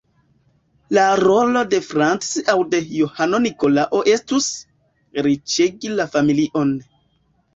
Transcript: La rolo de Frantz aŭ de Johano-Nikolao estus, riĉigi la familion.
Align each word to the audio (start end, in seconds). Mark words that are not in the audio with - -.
La 0.97 1.01
rolo 1.19 1.61
de 1.73 1.79
Frantz 1.87 2.29
aŭ 2.53 2.55
de 2.71 2.79
Johano-Nikolao 3.01 4.01
estus, 4.15 4.47
riĉigi 5.27 5.95
la 6.01 6.11
familion. 6.17 6.73